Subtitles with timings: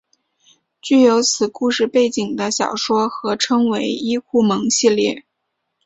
[0.81, 5.25] 具有此故事背景的小说合称为伊库盟系列。